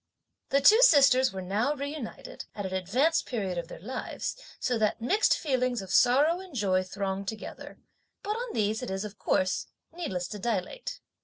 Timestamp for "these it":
8.55-8.89